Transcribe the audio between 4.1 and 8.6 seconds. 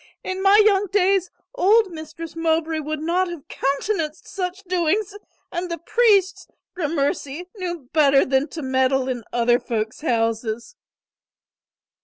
such doings and the priests, gramercy, knew better than